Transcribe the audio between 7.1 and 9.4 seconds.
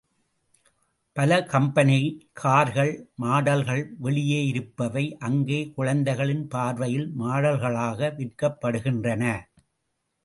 மாடல்களாக விற்கப்படுகின்றன.